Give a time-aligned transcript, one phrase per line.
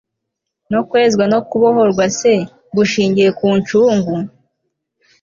[0.71, 2.19] no kwezwa no kubohorwa c
[2.75, 4.13] gushingiye ku ncungu